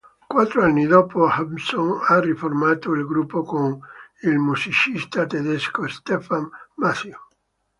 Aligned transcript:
Quattro 0.33 0.63
anni 0.63 0.87
dopo 0.87 1.27
Hampson 1.27 1.99
ha 2.07 2.19
riformato 2.19 2.91
il 2.93 3.05
gruppo 3.05 3.43
con 3.43 3.79
il 4.21 4.35
musicista 4.39 5.27
tedesco 5.27 5.87
Stephan 5.87 6.49
Mathieu. 6.77 7.13